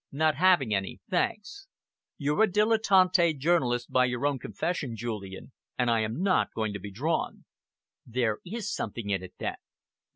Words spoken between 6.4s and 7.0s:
going to be